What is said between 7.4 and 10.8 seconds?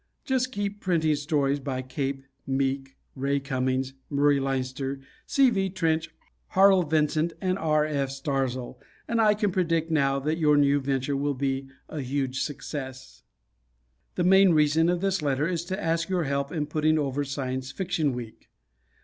R. F. Starzl and I can predict now that your new